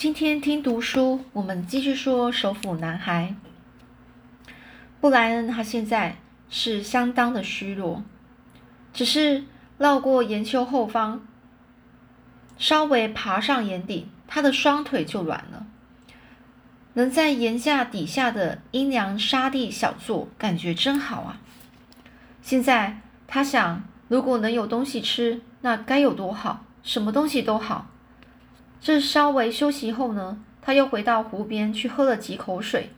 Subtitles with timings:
[0.00, 3.34] 今天听读书，我们继续说首府男孩
[4.98, 5.46] 布莱恩。
[5.46, 6.16] 他现在
[6.48, 8.02] 是相当的虚弱，
[8.94, 9.44] 只是
[9.76, 11.20] 绕过岩丘后方，
[12.56, 15.66] 稍微爬上岩顶，他的双腿就软了。
[16.94, 21.38] 能在岩架底下的阴凉沙地小坐，感觉真好啊！
[22.40, 26.64] 现在他想，如果能有东西吃，那该有多好！
[26.82, 27.90] 什么东西都好。
[28.80, 32.90] 这稍微休息后呢，他又回到湖边去喝了几口水。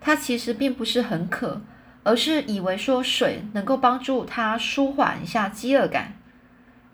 [0.00, 1.60] 他其实并不是很渴，
[2.04, 6.14] 而是以为说水能够帮助他舒缓一下饥饿感。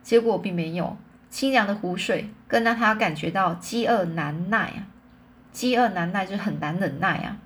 [0.03, 0.97] 结果并没有，
[1.29, 4.89] 清凉的湖水更让他感觉到饥饿难耐啊！
[5.53, 7.37] 饥饿难耐就很难忍耐啊！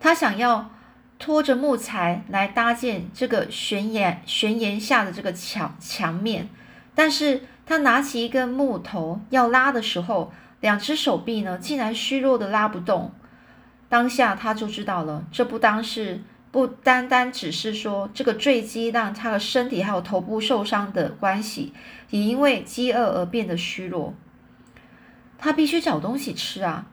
[0.00, 0.70] 他想要
[1.18, 6.48] 拖着木材来搭建这个悬崖悬崖下的这个墙墙面，
[6.94, 7.42] 但是。
[7.70, 13.12] 他拿起一根木头要拉的时候，两只手臂呢竟然虚弱的拉不动。
[13.88, 21.72] 当下他就知道了，这不单是不单单只是说这个坠机让他的身体还有头部受伤的关系，
[22.10, 24.14] 也因为饥饿而变得虚弱。
[25.38, 26.88] 他必须找东西吃啊！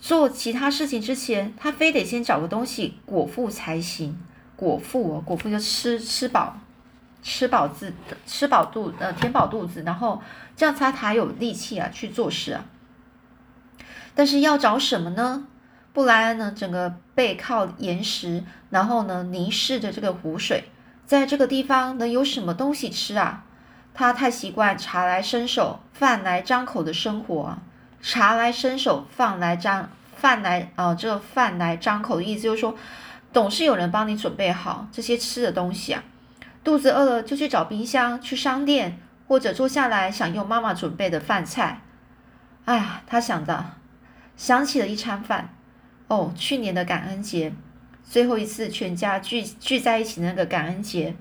[0.00, 4.18] 做其他事情之前，他非得先找个东西果腹才行。
[4.56, 6.58] 果腹哦，果腹就吃吃饱。
[7.28, 7.92] 吃饱自
[8.24, 10.22] 吃饱肚呃填饱肚子，然后
[10.56, 12.64] 这样他才有力气啊去做事啊。
[14.14, 15.46] 但是要找什么呢？
[15.92, 20.64] 布莱恩呢，整个背靠岩石，然后呢凝视着这个湖水，
[21.04, 23.44] 在这个地方能有什么东西吃啊？
[23.92, 27.58] 他太习惯茶来伸手，饭来张口的生活啊。
[28.00, 32.74] 茶来伸手，饭来张饭来啊，这饭来张口的意思就是说，
[33.34, 36.02] 总是有人帮你准备好这些吃的东西啊。
[36.68, 41.80] 肚子饿了就去找冰箱，去商店，或者坐下来享用妈妈准备的饭菜。
[42.66, 43.70] 哎呀，他想的，
[44.36, 45.54] 想起了一餐饭。
[46.08, 47.54] 哦，去年的感恩节，
[48.04, 51.16] 最后一次全家聚聚在一起那个感恩节，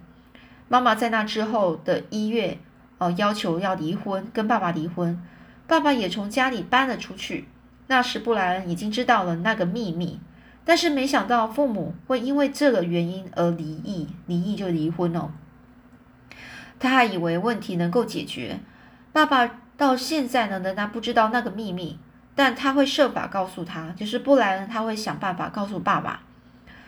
[0.67, 2.57] 妈妈在那之后的一月，
[2.97, 5.23] 哦，要求要离婚，跟爸爸离婚，
[5.65, 7.47] 爸爸也从家里搬了出去。
[7.87, 10.19] 那时布莱恩已经知道了那个秘密。
[10.67, 15.31] 但是没想到父母会因为这个原因而离异，离异就离婚哦。
[16.77, 18.59] 他还以为问题能够解决，
[19.13, 21.97] 爸爸到现在呢仍然不知道那个秘密，
[22.35, 26.19] 但他会设法告诉他，就是布莱恩他会想办法告诉爸爸，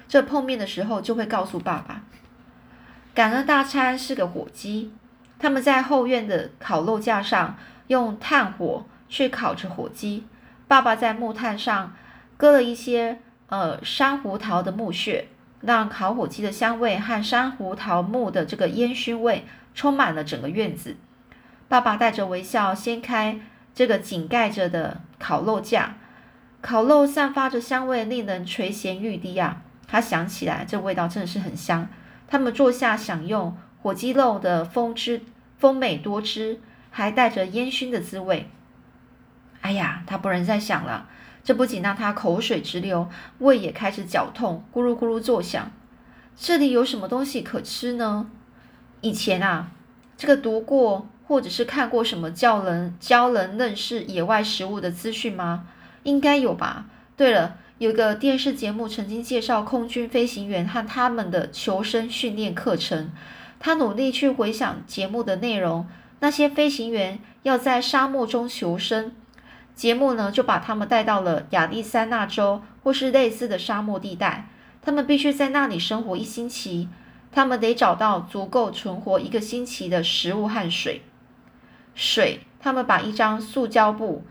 [0.09, 2.03] 这碰面的时候就会告诉爸爸。
[3.13, 4.91] 感恩大餐是个火鸡，
[5.39, 7.57] 他们在后院的烤肉架上
[7.87, 10.25] 用炭火去烤着火鸡，
[10.67, 11.95] 爸爸在木炭上
[12.35, 13.19] 搁了一些。
[13.49, 15.27] 呃，珊瑚桃的木屑
[15.61, 20.95] 让烤火鸡的香味和珊瑚桃木的这个烟熏味充满了整个院子。
[21.67, 23.39] 爸爸带着微笑掀开
[23.73, 25.97] 这个紧盖着的烤肉架，
[26.61, 29.61] 烤肉散发着香味，令人垂涎欲滴啊！
[29.87, 31.87] 他想起来，这味道真的是很香。
[32.27, 35.21] 他们坐下享用火鸡肉的丰汁
[35.57, 36.59] 丰美多汁，
[36.91, 38.49] 还带着烟熏的滋味。
[39.61, 41.09] 哎呀，他不能再想了。
[41.43, 45.71] 这不仅让他口水直流，胃也开始绞痛，咕噜咕噜作响。
[46.35, 48.29] 这里有什么东西可吃呢？
[49.01, 49.71] 以前啊，
[50.17, 55.67] 这个读过或者是看过什么教人教人认识野外食物的资讯吗？
[56.03, 56.85] 应该有吧。
[57.17, 63.11] 对了，有个电视节目曾经介绍空军飞行员和他们的求生训练课程。
[63.59, 65.85] 他努力去回想节目的内容，
[66.21, 69.11] 那些飞行员要在沙漠中求生。
[69.79, 74.49] 节目呢，就把他们带到了亚利桑那州或是类似的沙漠地带，
[74.81, 76.89] 他们必须在那里生活一星期。
[77.31, 81.03] 他们得找到足够存活一个星期的食物和水。
[81.95, 84.25] 水，他们把一张塑胶布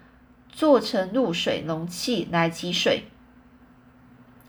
[0.50, 3.04] 做成露水容器来积水。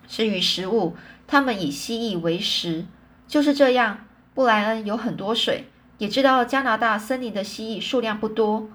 [0.05, 2.85] 至于食物，他们以蜥蜴为食。
[3.25, 3.99] 就是这样，
[4.33, 8.67] 布莱恩有很多水，也知道加拿大森林的蜥蜴数量不多。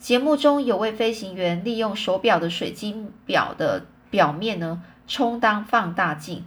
[0.00, 6.42] 节目中有位飞行员利用手表的水晶表的表面呢，充当放大镜，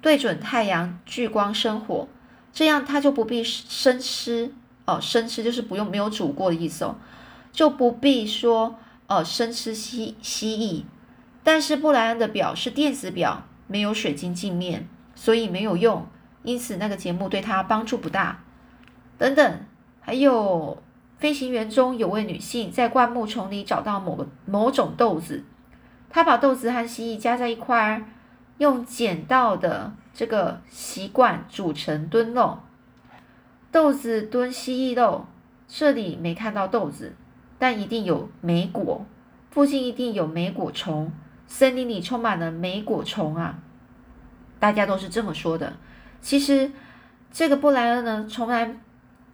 [0.00, 2.08] 对准太阳聚光生火，
[2.50, 4.54] 这样他就不必生吃
[4.86, 6.96] 哦，生吃就是不用没有煮过的意思哦，
[7.52, 8.76] 就不必说
[9.06, 10.84] 哦生吃蜥蜥蜴。
[11.42, 16.06] 但是布莱恩的表是电子表，没有水晶镜面，所以没有用，
[16.42, 18.42] 因此那个节目对他帮助不大。
[19.18, 19.60] 等等，
[20.00, 20.82] 还有。
[21.24, 25.42] 飞行员中有位女性在灌木丛里找到某个某种豆子，
[26.10, 28.04] 她把豆子和蜥蜴加在一块儿，
[28.58, 32.58] 用捡到的这个习惯煮成炖肉。
[33.72, 35.24] 豆子炖蜥蜴肉，
[35.66, 37.14] 这里没看到豆子，
[37.58, 39.06] 但一定有莓果。
[39.50, 41.10] 附近一定有莓果虫，
[41.46, 43.60] 森林里充满了莓果虫啊！
[44.60, 45.72] 大家都是这么说的。
[46.20, 46.70] 其实
[47.32, 48.76] 这个布莱恩呢，从来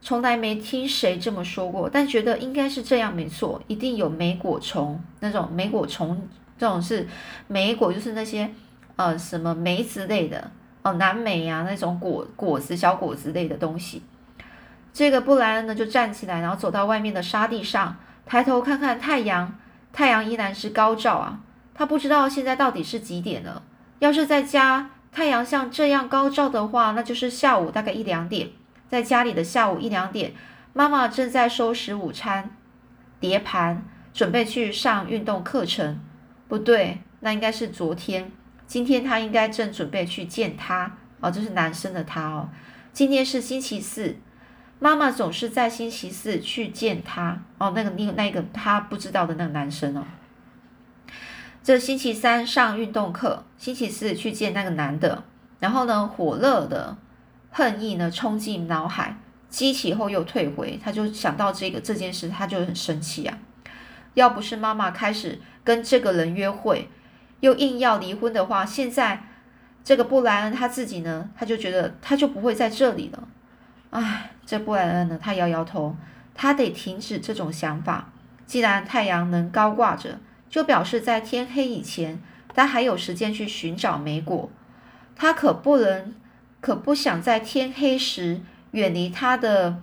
[0.03, 6.27] 从来没听谁这么说过，但觉得应该是这样没错，一定有莓果虫那种莓果虫，
[6.59, 7.07] 这种是
[7.49, 8.51] 莓果，就是那些
[8.97, 10.51] 呃什么梅子类的
[10.83, 14.03] 哦，南莓啊那种果果子小果子类的东西。
[14.93, 19.55] 这个布莱恩呢，就站起来，然后走到外面的沙地上，抬头看看太阳，
[19.93, 21.41] 太阳依然是高照啊。
[21.75, 23.63] 他不知道现在到底是几点了。
[24.01, 28.49] 要是在家，太阳像这样高照的话，那就是下午大概一两点。
[28.91, 30.33] 在家里的下午一两点，
[30.73, 32.51] 妈妈正在收拾午餐
[33.21, 36.01] 碟盘，准备去上运动课程。
[36.49, 38.33] 不对，那应该是昨天。
[38.67, 42.49] 今天他应该正准备去见他哦，这是男生的他哦。
[42.93, 44.17] 今天是星期四。
[44.81, 50.03] 妈妈总是在星期四去见他哦，那个那那个他不知道的那个男生哦。
[51.63, 55.23] 这星期三上运动课，星期四去见那个男的，
[55.59, 56.97] 然后呢，火热的
[57.51, 59.17] 恨意呢冲进脑海，
[59.49, 63.39] 激起后又退回，他就想到这个这件事，他就很生气啊。
[64.15, 66.89] 要不是妈妈开始跟这个人约会，
[67.41, 69.25] 又硬要离婚的话，现在
[69.85, 73.29] 这个布莱恩他自己呢，他就觉得他就不会在这里了。
[73.91, 75.19] 唉，这布莱恩呢？
[75.21, 75.97] 他摇摇头，
[76.35, 78.13] 他得停止这种想法。
[78.47, 80.19] 既然太阳能高挂着，
[80.49, 82.21] 就表示在天黑以前，
[82.55, 84.51] 他还有时间去寻找梅果。
[85.17, 86.15] 他可不能，
[86.61, 88.41] 可不想在天黑时
[88.73, 89.83] 远离他的。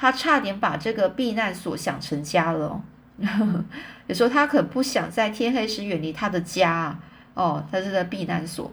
[0.00, 2.80] 他差点把这个避难所想成家了。
[4.06, 6.96] 有时候他可不想在天黑时远离他的家
[7.34, 8.70] 哦，他是在避难所。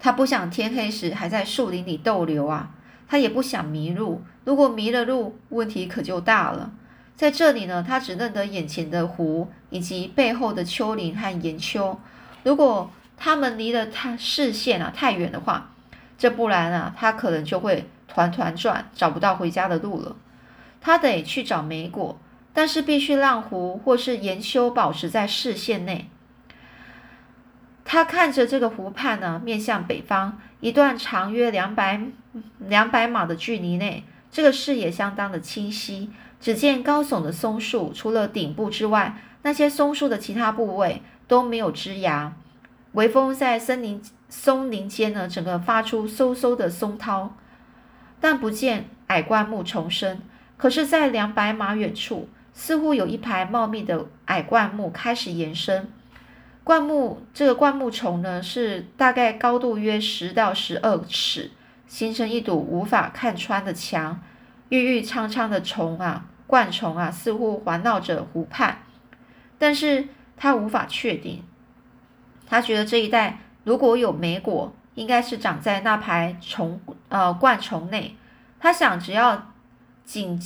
[0.00, 2.70] 他不想天黑时还在树林里逗留啊。
[3.06, 6.72] 他也不想迷路，如果迷了路，问题可就大了。
[7.14, 12.00] 在这里呢，他只认得眼前的湖以及背后的丘陵和岩丘。
[12.42, 15.73] 如果他们离了他视线啊太远的话，
[16.16, 20.16] 这不然啊，他可能就会团团转，找不到回家的路了。
[20.80, 22.18] 他得去找梅果，
[22.52, 26.08] 但是必须让湖或是岩修保持在视线内。
[27.84, 32.00] 他看着这个湖畔呢，面向北方，一段长约两百
[32.58, 36.10] 两百码的距离内，这个视野相当的清晰。
[36.40, 42.34] 只见高耸的松树，除了顶部之外，那些松树的其他部位都没有枝芽。
[42.92, 44.02] 微风在森林
[44.36, 47.36] 松林间呢，整个发出嗖嗖的松涛，
[48.20, 50.20] 但不见矮灌木丛生。
[50.56, 55.88] 可是，在两百码远处，似乎有一排茂密的矮灌木开始延伸。
[56.64, 61.52] 灌木这个灌木丛呢，是大概高度约十到十二尺，
[61.86, 64.20] 形成一堵无法看穿的墙。
[64.68, 68.78] 郁郁苍苍的虫啊，灌丛啊，似乎环绕着湖畔，
[69.58, 71.44] 但是他无法确定。
[72.46, 78.16] 他觉得这一带如果有莓果，应该是长在那排虫呃灌丛内。
[78.60, 79.50] 他想，只要
[80.04, 80.40] 紧，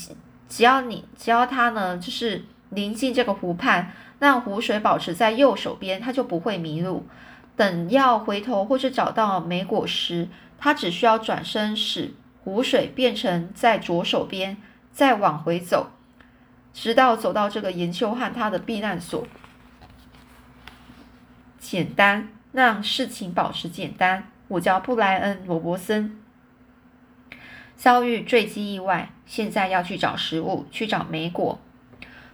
[0.48, 3.92] 只要你只要他呢，就是临近这个湖畔。
[4.20, 7.06] 让湖水保持在右手边，他就不会迷路。
[7.54, 10.28] 等要回头或是找到梅果时，
[10.58, 14.56] 他只需要转身，使湖水变成在左手边，
[14.90, 15.92] 再往回走，
[16.74, 19.24] 直到走到这个岩丘和他的避难所。
[21.60, 24.32] 简单，让事情保持简单。
[24.48, 26.18] 我叫布莱恩·罗伯森，
[27.76, 31.60] 遭遇坠机意外，现在要去找食物，去找梅果。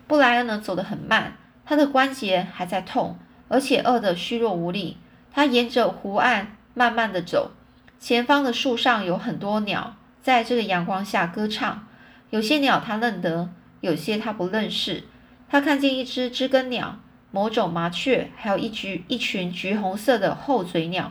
[0.07, 1.37] 布莱恩呢，走得很慢。
[1.67, 4.97] 他的关节还在痛，而且饿得虚弱无力。
[5.31, 7.51] 他沿着湖岸慢慢的走，
[7.99, 11.87] 前方的树上有很多鸟，在这个阳光下歌唱。
[12.31, 13.51] 有些鸟他认得，
[13.83, 15.05] 有些他不认识。
[15.51, 16.99] 他看见一只知更鸟，
[17.35, 21.11] 某种麻雀，还有一橘一群橘红色的厚嘴鸟，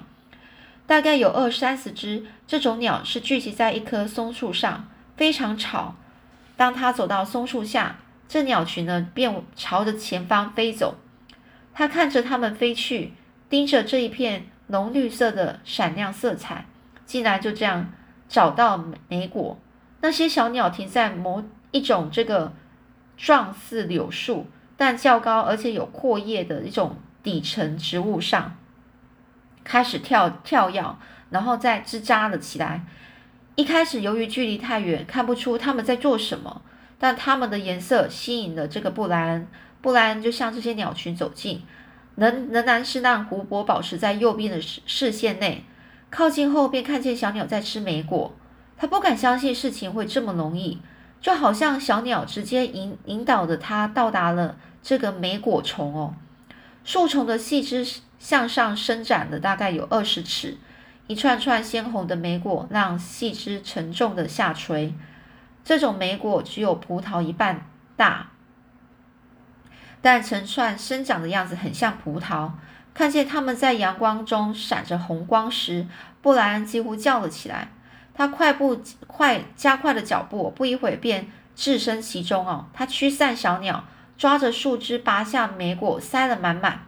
[0.88, 2.25] 大概有二三十只。
[2.48, 4.88] 这种鸟是聚集在一棵松树上，
[5.18, 5.96] 非常吵。
[6.56, 7.98] 当他走到松树下。
[8.25, 10.96] 这鸟群呢，便朝着前方飞走。
[11.74, 13.13] 他看着它们飞去，
[13.48, 16.65] 盯着这一片浓绿色的闪亮色彩，
[17.06, 17.92] 竟然就这样
[18.27, 19.60] 找到莓果。
[20.01, 22.53] 那些小鸟停在某一种这个
[23.18, 24.48] 状似柳树
[24.86, 28.58] 但较高而且有阔叶的一种底层植物上，
[29.63, 30.98] 开始跳跳跃，
[31.30, 32.86] 然后再吱喳了起来。
[33.56, 36.62] 一开始由于距离太远，看不出他们在做什么。
[37.00, 39.48] 但他们的颜色吸引了这个布莱恩，
[39.80, 41.63] 布莱恩就向这些鸟群走近，
[42.16, 45.63] 仍仍然是让湖泊保持在右边的视视线内。
[46.10, 48.36] 靠近后，便看见小鸟在吃莓果。
[48.75, 50.82] 他不敢相信事情会这么容易。
[51.22, 56.13] 就好像小鸟直接引引导着他到达了这个莓果虫哦。
[56.84, 57.88] 树丛的细枝
[58.20, 60.58] 向上伸展了大概有二十尺，
[61.08, 64.94] 一串串鲜红的莓果让细枝沉重的下垂。
[65.63, 68.32] 这种莓果只有葡萄一半大，
[70.02, 72.52] 但成串生长的样子很像葡萄。
[72.94, 75.88] 看见它们在阳光中闪着红光时，
[76.22, 77.70] 布莱恩几乎叫了起来。
[78.13, 82.68] 他快步快加快了脚步，不一会便置身其中哦。
[82.72, 83.86] 他驱散小鸟，
[84.24, 86.86] 抓着树枝拔下莓果，塞了满满。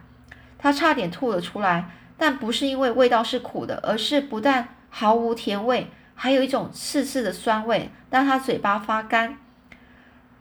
[0.56, 9.36] 他差点吐了出来，但不是因为味道是苦的，而是不但毫无甜味，还有一种刺刺的酸味，让他嘴巴发干。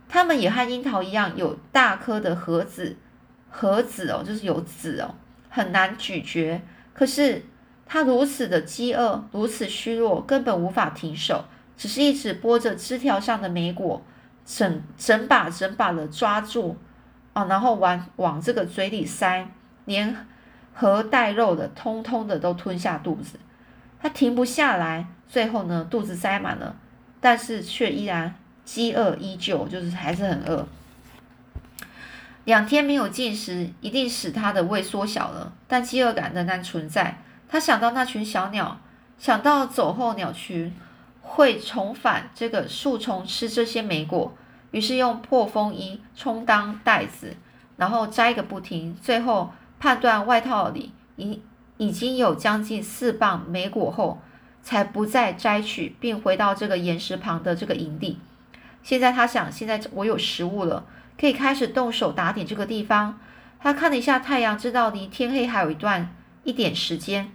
[0.07, 2.95] 它们也和樱桃一样，有大颗的核子，
[3.49, 5.15] 核子哦，就是有籽哦。
[5.49, 6.61] 很难咀嚼，
[6.93, 7.43] 可是
[7.85, 11.43] 他如此的饥饿，如此虚弱，根本无法停手，
[11.75, 14.01] 只是一直剥着枝条上的莓果，
[14.45, 16.77] 整整把整把的抓住
[17.35, 19.45] 啊，然后往往这个嘴里塞，
[19.83, 20.15] 连
[20.73, 23.37] 核带肉的，通通的都吞下肚子。
[24.01, 26.77] 他停不下来，最后呢，肚子塞满了，
[27.19, 30.65] 但是却依然饥饿依旧，就是还是很饿。
[32.45, 37.17] 两天没有进食，一定使他的胃缩小了，但饥饿感仍然存在。
[37.49, 38.79] 他想到那群小鸟，
[39.17, 40.73] 想到走后鸟群
[41.21, 44.33] 会重返这个树丛吃这些莓果，
[44.71, 47.35] 于是用破风衣充当袋子，
[47.77, 48.95] 然后摘个不停。
[49.01, 51.41] 最后判断外套里已
[51.77, 54.19] 已经有将近四磅莓果后，
[54.61, 58.19] 才不再摘取，并回到这个岩石旁的这个营地。
[58.83, 60.85] 现在他想，现在我有食物了。
[61.17, 63.17] 可以开始动手打点这个地方。
[63.57, 67.31] 他看了一下太阳，知道离天黑还有一段一点时间。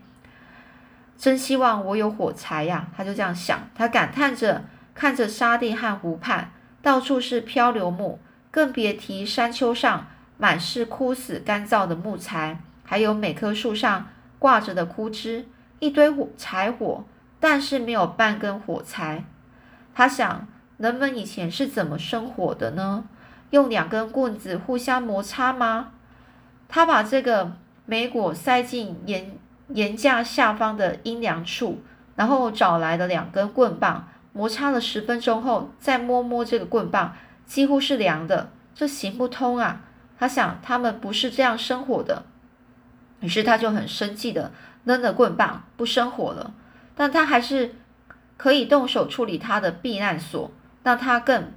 [1.17, 2.89] 真希望我有火柴呀！
[2.97, 3.59] 他就这样想。
[3.75, 8.19] 他感叹着，看着沙地和湖畔，到处是漂流木，
[8.51, 10.07] 更别提山丘上
[10.39, 14.09] 满是枯死干燥的木材，还有每棵树上
[14.39, 15.47] 挂着的枯枝，
[15.79, 17.05] 一堆火柴火，
[17.39, 19.25] 但是没有半根火柴。
[19.95, 23.05] 他想，人们以前是怎么生火的呢？
[23.51, 25.93] 用两根棍子互相摩擦吗？
[26.69, 27.53] 他把这个
[27.85, 29.37] 莓果塞进岩
[29.69, 31.83] 岩架下方的阴凉处，
[32.15, 37.15] 然后找来了两根棍棒，摩擦了十分钟后，再摸摸这个棍棒，
[37.47, 39.83] 几乎是凉的，这行不通啊！
[40.19, 42.25] 他想，他们不是这样生火的。
[43.21, 44.53] 于是他就很生气的
[44.85, 46.55] 扔了棍棒，不生火了。
[46.95, 47.75] 但他还是
[48.37, 50.51] 可以动手处理他的避难所，
[50.83, 51.53] 让他更。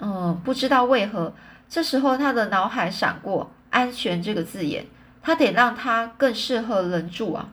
[0.00, 1.34] 嗯，不知道为何，
[1.68, 4.86] 这时候他的脑海闪过“安全”这个字眼，
[5.22, 7.50] 他得让它更适合人住啊，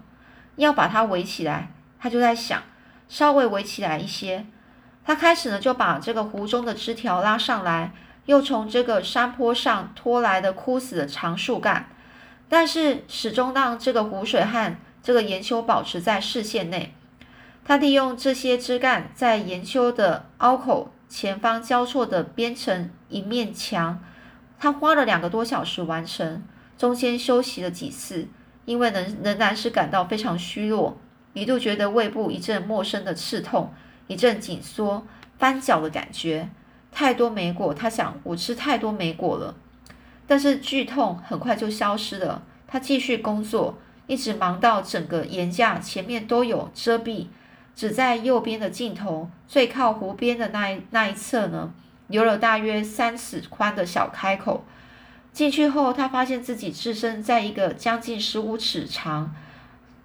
[0.56, 1.72] 要把它围起来。
[2.00, 2.63] 他就在想，
[3.09, 4.45] 稍微围起来一些。
[5.03, 7.91] 他开始呢，就把这个湖中的枝条拉上来，
[8.25, 11.89] 又从这个山坡上拖来的枯死的长树干，
[12.47, 16.95] 但是始终让这个湖水和这个岩丘保持在视线内。
[17.65, 20.93] 他利用这些枝干在岩丘的凹口。
[21.11, 23.99] 前方交错的编成一面墙，
[24.59, 26.43] 他花了两个多小时完成，
[26.77, 28.27] 中间休息了几次，
[28.65, 30.99] 因为仍仍然是感到非常虚弱，
[31.33, 33.71] 一度觉得胃部一阵陌生的刺痛，
[34.07, 35.05] 一阵紧缩、
[35.38, 36.50] 翻搅的感觉。
[36.91, 39.55] 太多莓果，他想，我吃太多莓果了。
[40.25, 47.27] 但是剧痛很快就消失了，他继续工作，一直忙到整个岩架前面都有遮蔽。
[47.75, 51.71] 只在右边的尽头，最靠湖边的那一那一侧呢，
[52.07, 54.65] 留了大约三尺宽的小开口。
[55.31, 59.33] 进去后，他发现自己置身在一个将近十五尺长、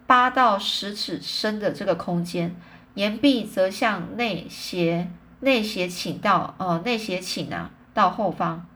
[0.07, 2.55] 八到十尺深的这个空间，
[2.95, 8.67] 岩壁则向内斜内斜倾到呃内斜倾啊到后方。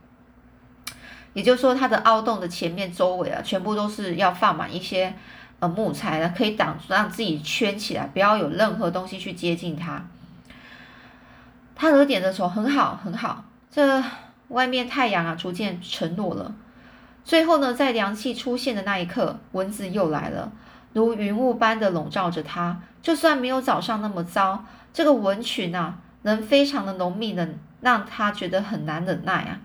[1.34, 5.14] 也就是说，它的凹洞的前面周围啊，全部都是要放满一些。
[5.60, 10.06] 呃，木材的可以挡住，让自己圈起来，不要有任何东西去接近它。
[11.74, 13.44] 他惹点的时候很好，很好。
[13.68, 14.00] 这
[14.50, 16.54] 外面太阳啊逐渐沉落了，
[17.24, 20.52] 最后呢，在凉气出现的那一刻，蚊子又来了，
[20.92, 22.80] 如云雾般的笼罩着他。
[23.00, 27.48] 就算没有早上那么糟，这个蚊群啊，能非常的浓密的，
[27.80, 29.60] 让他觉得很难忍耐啊。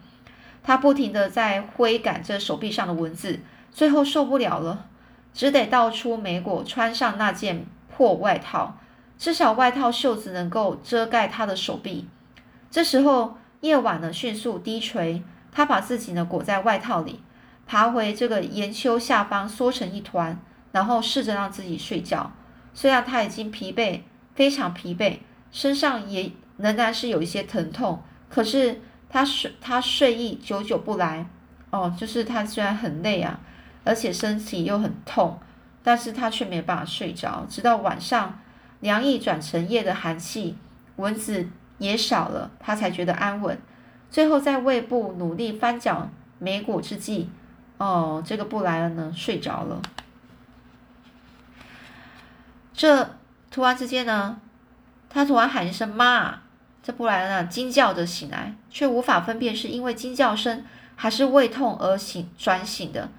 [0.64, 3.40] 他不停的在挥赶着手臂上的蚊子，
[3.72, 4.86] 最后受不了了。
[5.34, 8.78] 只得倒出莓果，穿上那件破外套，
[9.18, 12.08] 至少外套袖子能够遮盖他的手臂。
[12.70, 17.20] 这时候夜晚呢迅速低垂，他把自己呢裹在外套里，
[17.66, 20.40] 爬回这个岩丘下方，缩成一团，
[20.74, 22.30] 然后试着让自己睡觉。
[22.74, 24.02] 虽然他已经疲惫，
[24.36, 25.20] 非常疲惫，
[25.52, 31.26] 身上也仍然是有一些疼痛，可是他睡他睡意久久不来，
[31.70, 33.40] 哦，就是他虽然很累啊，
[33.84, 35.40] 而且身体又很痛，
[35.84, 38.40] 但是他却没办法睡着，直到晚上
[38.80, 40.58] 凉意转成夜的寒气，
[40.96, 43.58] 蚊子也少了，他才觉得安稳。
[44.10, 47.30] 最后在胃部努力翻搅梅果之际，
[47.78, 49.80] 哦，这个布莱恩呢睡着了。
[52.74, 53.18] 这
[53.52, 54.40] 突然之间呢，
[55.10, 56.40] 他突然喊一声“妈”，
[56.82, 60.66] 这布莱恩啊惊叫着醒来，却无法分辨是因为惊叫声
[60.96, 63.10] 还是胃痛而醒转醒的。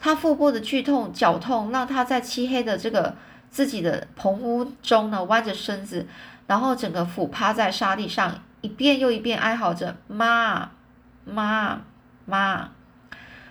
[0.00, 3.14] 他腹部的剧痛、绞痛让他在漆黑的这个
[3.50, 6.06] 自己的棚屋中呢弯着身子，
[6.46, 8.42] 然后整个俯趴在沙地上。
[8.60, 10.70] 一遍又一遍哀嚎着“妈，
[11.26, 11.82] 妈，
[12.24, 12.70] 妈”，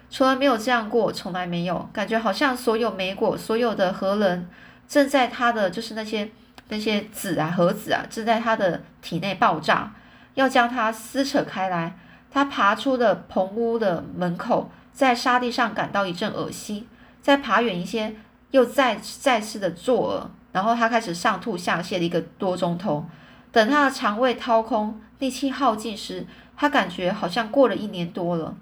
[0.10, 4.50] 从来没有这样过，从来没有感觉，好像所有美果，所有的核仁
[4.94, 6.30] 正在他的就是那些
[6.68, 9.92] 那些子啊核子啊，正在他的体内爆炸，
[10.36, 11.98] 要将他撕扯开来。
[12.30, 16.88] 他爬出了棚屋的门口，在沙地上感到一阵恶心，
[17.24, 18.16] 再爬远一些，
[18.52, 23.04] 又再再次的作呕，然后他开始上吐下泻了一个多钟头。
[23.52, 28.56] 等他的肠胃掏空、力气耗尽时，他感觉好像过了一年多了。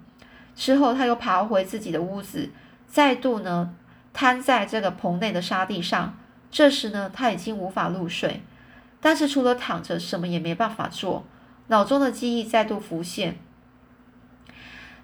[0.56, 2.48] 之后，他又爬回自己的屋子，
[2.86, 3.74] 再度呢
[4.14, 6.14] 瘫在这个棚内的沙地上。
[6.52, 8.42] 这时呢，他已经无法入睡，
[9.00, 11.24] 但是除了躺着，什么也没办法做。
[11.68, 13.38] 脑中的记忆再度浮现，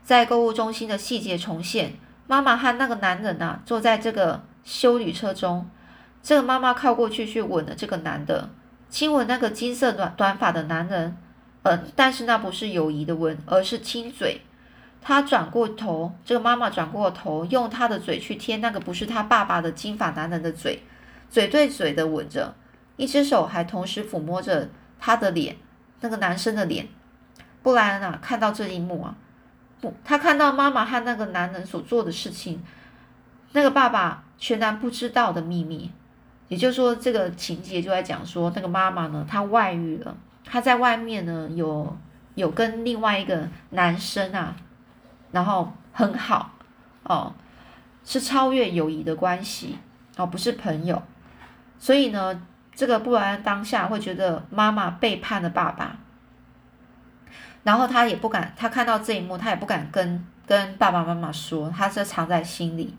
[0.04, 1.94] 在购物中心的细节重现。
[2.26, 5.68] 妈妈和那个男人啊，坐在这个修旅车中。
[6.22, 8.50] 这个妈妈靠过去去吻了这个男的。
[8.90, 11.16] 亲吻那个金色短短发的男人，
[11.62, 14.42] 嗯，但是那不是友谊的吻，而是亲嘴。
[15.00, 20.82] 他转过头，这个妈妈转过头，用她的嘴去贴那个不是他爸爸的金发男人的嘴，
[21.30, 22.54] 嘴对嘴的吻着，
[22.96, 24.68] 一只手还同时抚摸着
[24.98, 25.56] 他的脸，
[26.00, 26.88] 那个男生的脸。
[27.62, 29.14] 布莱恩啊，看到这一幕啊，
[29.80, 32.62] 不，他看到妈妈和那个男人所做的事情，
[33.52, 35.90] 那个爸爸全然不知道的秘密。
[36.48, 41.94] 也就是说，这个情节就在讲说，那个妈妈呢，她外遇了，她在外面呢有
[42.36, 44.56] 有跟另外一个男生啊，
[45.30, 46.52] 然后很好
[47.02, 47.34] 哦，
[48.02, 49.76] 是超越友谊的关系
[50.16, 51.02] 哦，不是朋友，
[51.78, 52.42] 所以呢，
[52.74, 55.96] 这个布莱恩当下会觉得妈妈背叛了爸爸，
[57.62, 62.96] 然后他也不敢，他看到这一幕，他也不敢跟跟爸爸妈妈说，他是藏在心里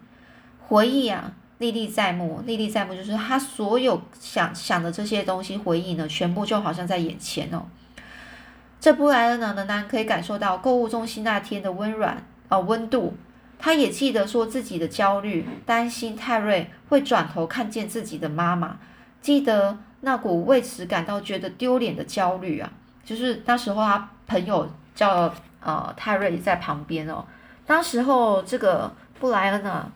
[0.59, 1.33] 回忆啊。
[1.59, 7.65] 历历在目，历历在目，就是他所有想想的这些东西，回忆呢，全部就好像在眼前哦。
[8.79, 13.13] 这布莱恩呢，仍然可以感受到购物中心那天的温软啊温度。
[13.59, 18.77] 他也记得说自己的焦虑，担心泰瑞会转头看见自己的妈妈，
[19.21, 22.71] 记得那股为此感到觉得丢脸的焦虑啊。
[23.03, 27.23] 就是那时候他朋友叫呃泰瑞也在旁边哦，
[27.67, 29.91] 当时候这个布莱恩呢。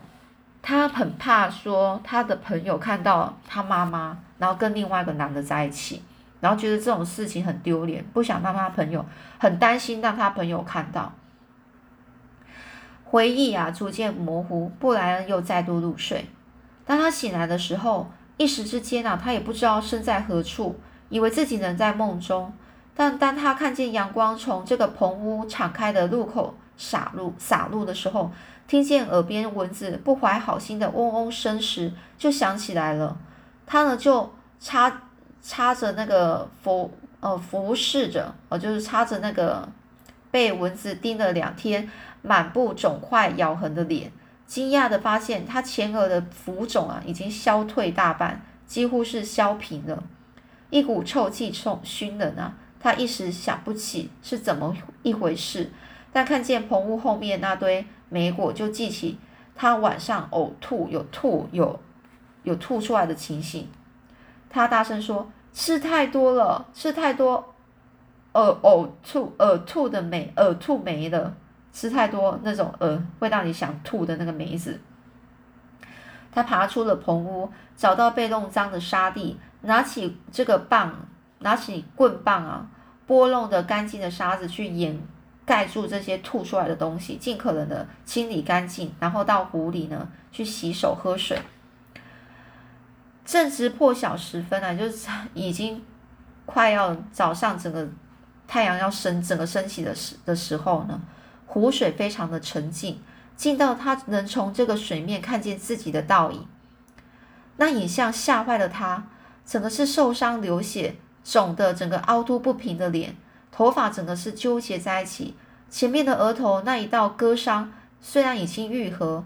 [0.66, 6.02] 他很怕说他的朋友看到他妈妈，然后跟另外一个男的在一起，
[6.40, 9.04] 然后觉得这种事情很丢脸，不想让他朋友
[9.36, 11.12] 很担心，让他朋友看到。
[13.14, 16.26] 回忆啊，逐渐模糊，布莱恩又再度入睡。
[16.84, 22.52] 当他醒来的时候，一时之间啊，他也不知道身在何处，以为自己能在梦中。
[22.92, 28.32] 但当他看见阳光从这个棚屋敞开的入口洒入洒入的时候，
[28.66, 33.16] 听见耳边蚊子不怀好心的嗡嗡声时，就想起来了。
[33.64, 35.02] 他呢就插
[35.40, 39.68] 插着那个服呃服侍着，呃就是插着那个
[40.32, 41.88] 被蚊子叮了两天、
[42.26, 44.10] 满布肿块咬痕的脸，
[44.46, 50.02] 惊讶的发现他前额的浮肿啊已经消退大半，几乎是消平了。
[50.70, 55.70] 一股臭气冲熏人啊，他一时想不起是怎么一回事，
[56.14, 57.84] 但看见棚屋后面那堆。
[58.08, 59.18] 梅果就记起
[59.54, 61.78] 他晚上呕吐，有吐有
[62.42, 63.68] 有吐出来的情形。
[64.48, 67.54] 他大声说：“吃太多了，吃太多，
[68.32, 71.34] 呕呕吐呕吐的梅，呕吐梅了。
[71.74, 74.80] 吃太多那种呃会让你想吐的那个梅子。”
[76.32, 81.06] 他爬出了棚屋，找到被弄脏的沙地，拿起这个棒，
[81.40, 82.66] 拿起棍棒啊，
[83.06, 84.98] 拨弄的干净的沙子去掩。
[85.46, 91.38] 盖住这些吐出来的东西，尽可能的清理干净，然后到湖里呢去洗手喝水。
[93.26, 95.84] 正值破晓时分啊，就是 已经
[96.46, 97.86] 快要早上，整个
[98.46, 100.98] 太阳要升，整个升起的时的时候呢，
[101.46, 103.00] 湖水非常的沉静，
[103.36, 106.46] 静到他能从这个水面看见自己的倒影。
[107.56, 109.06] 那影像吓坏了他，
[109.46, 113.16] 整个是受伤流血、肿的整个凹凸不平的脸。
[113.52, 115.36] 头发整个是纠结在一起，
[115.70, 119.24] 前面的额头那一道割伤虽然已经愈合，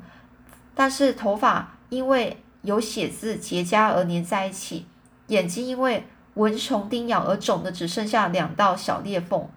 [0.74, 4.86] 但是头发因为有血渍结痂而粘在一起，
[5.28, 9.48] 眼睛因为蚊虫叮咬而肿的只剩下两道小裂缝，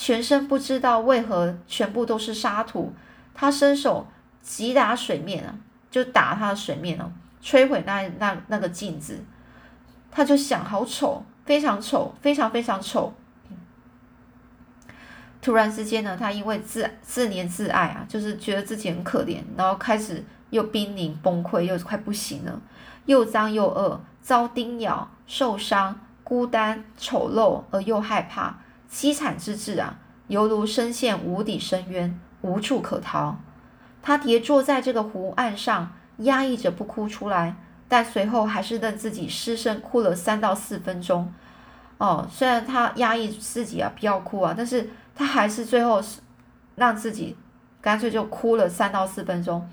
[0.00, 2.94] 全身不知道为何全部都是沙土。
[3.34, 4.06] 他伸手
[4.40, 5.52] 击打水面啊，
[5.90, 7.10] 就打他的水面哦，
[7.42, 9.18] 摧毁那那那个镜子。
[10.12, 13.12] 他就想，好丑，非常丑，非常非常丑。
[15.42, 22.60] 突然之间呢，他因为自自怜自爱啊，就是觉得自己很可怜，然后开始又濒临崩溃，又快不行了，
[23.06, 28.58] 又脏又饿，遭叮咬，受伤，孤单，丑陋而又害怕，
[28.90, 29.98] 凄惨之至啊，
[30.28, 33.38] 犹如深陷无底深渊，无处可逃。
[34.02, 37.56] 他跌坐在这个湖岸上，压抑着不哭出来。
[37.90, 41.32] 但随后还是让自己失声哭了三到四分钟，
[41.96, 46.20] 哦，虽然他压抑自己啊，不要哭啊，但是他还是最后是
[46.76, 47.34] 让自己
[47.80, 49.66] 干脆就哭了三到四分钟，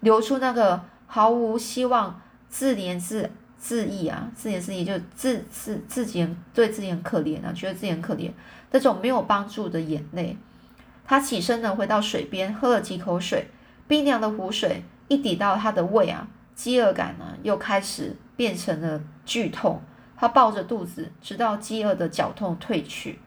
[0.00, 3.30] 流出那个毫无希望、自怜自
[3.62, 8.28] 自艾啊，自怜自艾就自自自己对自己很可怜啊，觉得自己很可怜
[8.72, 10.36] 那种没有帮助的眼泪。
[11.04, 13.46] 他起身呢，回到水边，喝了几口水，
[13.86, 16.26] 冰凉的湖水一抵到他的胃啊。
[16.56, 19.80] 饥饿感呢，又开始变成了剧痛。
[20.16, 23.20] 他抱着肚子，直到饥饿的绞痛退去。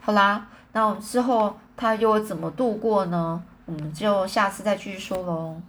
[0.00, 3.42] 好啦，那我们之后他又怎么度过呢？
[3.66, 5.60] 我们就下次再继续说喽。